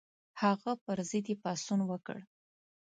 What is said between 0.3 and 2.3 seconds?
هغه پر ضد یې پاڅون وکړ.